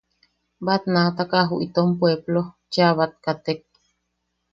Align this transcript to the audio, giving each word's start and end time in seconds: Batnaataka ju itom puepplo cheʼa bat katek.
Batnaataka 0.65 1.39
ju 1.49 1.55
itom 1.65 1.89
puepplo 1.99 2.41
cheʼa 2.71 2.95
bat 2.97 3.13
katek. 3.25 3.59